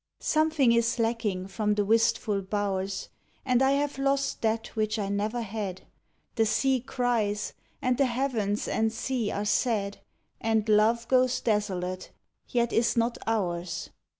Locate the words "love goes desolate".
10.67-12.09